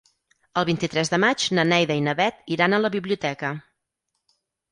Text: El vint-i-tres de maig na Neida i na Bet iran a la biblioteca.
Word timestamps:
El 0.61 0.63
vint-i-tres 0.69 1.11
de 1.13 1.19
maig 1.23 1.43
na 1.57 1.65
Neida 1.73 1.97
i 2.01 2.01
na 2.07 2.15
Bet 2.21 2.41
iran 2.57 2.73
a 2.73 2.79
la 2.87 2.93
biblioteca. 2.97 3.55